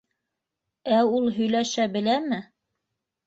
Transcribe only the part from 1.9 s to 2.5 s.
беләме?